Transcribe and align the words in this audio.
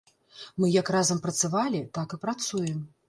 Мы 0.61 0.69
як 0.75 0.87
разам 0.95 1.21
працавалі, 1.25 1.85
так 1.99 2.17
і 2.19 2.21
працуем. 2.25 2.81